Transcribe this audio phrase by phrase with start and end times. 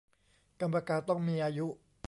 [0.61, 1.67] กรรมการต้องมีอายุ